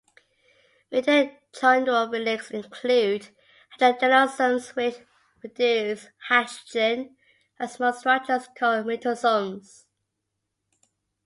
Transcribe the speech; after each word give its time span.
Mitochondrial 0.91 2.11
relics 2.11 2.49
include 2.49 3.29
hydrogenosomes, 3.79 4.75
which 4.75 4.95
produce 5.39 6.07
hydrogen, 6.27 7.15
and 7.59 7.69
small 7.69 7.93
structures 7.93 8.47
called 8.57 8.87
mitosomes. 8.87 9.85